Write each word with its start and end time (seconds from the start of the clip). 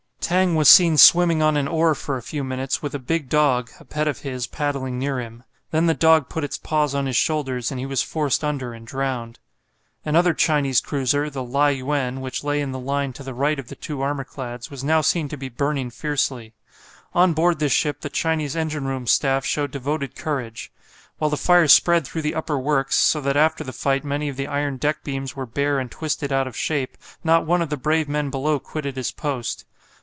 Tang 0.31 0.55
was 0.55 0.69
seen 0.69 0.95
swimming 0.95 1.41
on 1.41 1.57
an 1.57 1.67
oar 1.67 1.93
for 1.93 2.15
a 2.15 2.21
few 2.21 2.41
minutes, 2.41 2.81
with 2.81 2.95
a 2.95 2.99
big 2.99 3.27
dog 3.27 3.69
a 3.81 3.83
pet 3.83 4.07
of 4.07 4.19
his 4.19 4.47
paddling 4.47 4.97
near 4.97 5.19
him. 5.19 5.43
Then 5.71 5.87
the 5.87 5.93
dog 5.93 6.29
put 6.29 6.45
its 6.45 6.57
paws 6.57 6.95
on 6.95 7.05
his 7.05 7.17
shoulders, 7.17 7.69
and 7.69 7.77
he 7.81 7.85
was 7.85 8.01
forced 8.01 8.41
under 8.41 8.71
and 8.73 8.87
drowned. 8.87 9.39
Another 10.05 10.33
Chinese 10.33 10.79
cruiser, 10.79 11.29
the 11.29 11.43
"Lai 11.43 11.71
yuen," 11.71 12.21
which 12.21 12.45
lay 12.45 12.61
in 12.61 12.71
the 12.71 12.79
line 12.79 13.11
to 13.11 13.23
the 13.23 13.33
right 13.33 13.59
of 13.59 13.67
the 13.67 13.75
two 13.75 14.01
armour 14.01 14.23
clads, 14.23 14.71
was 14.71 14.85
now 14.85 15.01
seen 15.01 15.27
to 15.27 15.35
be 15.35 15.49
burning 15.49 15.89
fiercely. 15.89 16.53
On 17.13 17.33
board 17.33 17.59
this 17.59 17.73
ship 17.73 17.99
the 17.99 18.09
Chinese 18.09 18.55
engine 18.55 18.85
room 18.85 19.07
staff 19.07 19.43
showed 19.43 19.71
devoted 19.71 20.15
courage. 20.15 20.71
While 21.17 21.31
the 21.31 21.35
fire 21.35 21.67
spread 21.67 22.07
through 22.07 22.21
the 22.21 22.35
upper 22.35 22.57
works, 22.57 22.95
so 22.95 23.19
that 23.19 23.35
after 23.35 23.65
the 23.65 23.73
fight 23.73 24.05
many 24.05 24.29
of 24.29 24.37
the 24.37 24.47
iron 24.47 24.77
deck 24.77 25.03
beams 25.03 25.35
were 25.35 25.45
bare 25.45 25.77
and 25.77 25.91
twisted 25.91 26.31
out 26.31 26.47
of 26.47 26.55
shape, 26.55 26.97
not 27.21 27.45
one 27.45 27.61
of 27.61 27.69
the 27.69 27.75
brave 27.75 28.07
men 28.07 28.29
below 28.29 28.59
quitted 28.59 28.95
his 28.95 29.11
post. 29.11 29.65